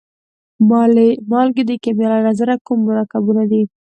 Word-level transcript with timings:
مالګې 1.31 1.63
د 1.67 1.71
کیمیا 1.83 2.07
له 2.13 2.19
نظره 2.27 2.55
کوم 2.65 2.79
مرکبونه 2.89 3.43
دي؟ 3.51 3.61